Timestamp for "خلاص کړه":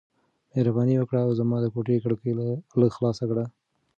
2.97-3.45